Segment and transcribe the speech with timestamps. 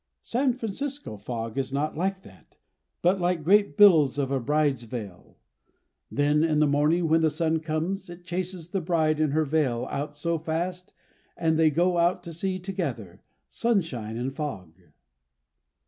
[0.23, 2.57] San Francisco fog is not like that,
[3.03, 5.37] but like great billows of a bride's veil.
[6.09, 9.87] Then in the morning when the sun comes it chases the bride and her veil
[9.91, 10.95] out so fast,
[11.37, 14.73] and they go out to sea together, sunshine and fog.